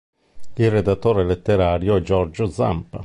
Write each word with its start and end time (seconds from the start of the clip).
Il 0.55 0.71
redattore 0.71 1.23
letterario 1.23 1.95
è 1.95 2.01
Giorgio 2.01 2.47
Zampa. 2.47 2.99